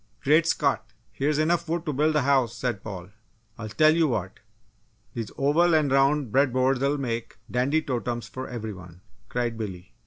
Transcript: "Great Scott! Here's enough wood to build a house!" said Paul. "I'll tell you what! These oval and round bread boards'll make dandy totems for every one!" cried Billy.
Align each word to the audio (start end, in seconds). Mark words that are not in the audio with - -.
"Great 0.23 0.47
Scott! 0.47 0.93
Here's 1.11 1.37
enough 1.37 1.69
wood 1.69 1.85
to 1.85 1.93
build 1.93 2.15
a 2.15 2.23
house!" 2.23 2.55
said 2.57 2.81
Paul. 2.83 3.09
"I'll 3.59 3.69
tell 3.69 3.93
you 3.95 4.07
what! 4.07 4.39
These 5.13 5.29
oval 5.37 5.75
and 5.75 5.91
round 5.91 6.31
bread 6.31 6.51
boards'll 6.51 6.97
make 6.97 7.37
dandy 7.51 7.83
totems 7.83 8.27
for 8.27 8.47
every 8.49 8.73
one!" 8.73 9.01
cried 9.29 9.59
Billy. 9.59 9.93